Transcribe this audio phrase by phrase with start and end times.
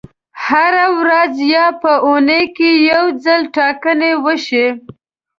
[0.45, 4.65] هره ورځ یا په اونۍ کې یو ځل ټاکنې وشي.